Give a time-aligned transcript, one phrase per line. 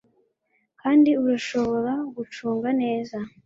[0.81, 3.17] kandi urashobora gucunga neza